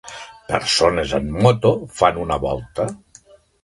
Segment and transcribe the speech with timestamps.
[0.51, 2.93] Persones en moto fan una volta.